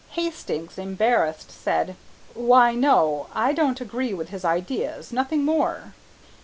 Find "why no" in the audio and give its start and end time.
2.33-3.27